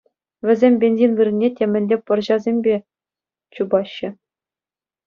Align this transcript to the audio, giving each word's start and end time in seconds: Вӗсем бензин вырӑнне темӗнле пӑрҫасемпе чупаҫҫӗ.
Вӗсем 0.49 0.73
бензин 0.83 1.11
вырӑнне 1.19 1.49
темӗнле 1.59 1.97
пӑрҫасемпе 2.09 2.75
чупаҫҫӗ. 3.57 4.09